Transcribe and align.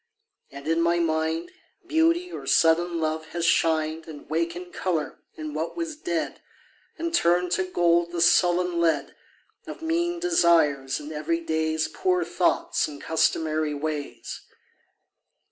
And 0.49 0.67
in 0.67 0.81
my 0.81 0.97
mind 0.97 1.51
Beauty 1.85 2.31
or 2.31 2.47
sudden 2.47 2.99
love 2.99 3.27
has 3.33 3.45
shined 3.45 4.07
And 4.07 4.27
wakened 4.27 4.73
colour 4.73 5.19
in 5.35 5.53
what 5.53 5.77
was 5.77 5.95
dead 5.95 6.41
And 6.97 7.13
turned 7.13 7.51
to 7.51 7.65
gold 7.65 8.11
the 8.11 8.19
sullen 8.19 8.79
lead 8.81 9.15
Of 9.67 9.83
mean 9.83 10.19
desires 10.19 10.99
and 10.99 11.11
everyday's 11.11 11.87
Poor 11.87 12.23
thoughts 12.25 12.87
and 12.87 12.99
customary 12.99 13.75
ways. 13.75 14.41